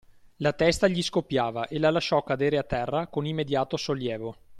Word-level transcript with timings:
La 0.37 0.51
testa 0.53 0.87
gli 0.87 1.03
scoppiava, 1.03 1.67
e 1.67 1.77
la 1.77 1.91
lasciò 1.91 2.23
cadere 2.23 2.57
a 2.57 2.63
terra, 2.63 3.05
con 3.05 3.27
immediato 3.27 3.77
sollievo. 3.77 4.35